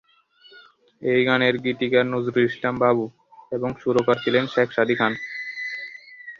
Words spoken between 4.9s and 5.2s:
খান।